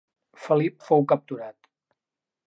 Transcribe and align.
Felip 0.45 0.79
fou 0.87 1.05
capturat. 1.11 1.69